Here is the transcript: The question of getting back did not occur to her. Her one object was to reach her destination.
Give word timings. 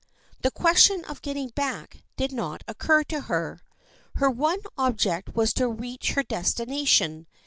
The 0.41 0.49
question 0.49 1.05
of 1.05 1.21
getting 1.21 1.49
back 1.49 2.01
did 2.17 2.31
not 2.31 2.63
occur 2.67 3.03
to 3.03 3.21
her. 3.21 3.61
Her 4.15 4.31
one 4.31 4.61
object 4.75 5.35
was 5.35 5.53
to 5.53 5.67
reach 5.67 6.13
her 6.13 6.23
destination. 6.23 7.27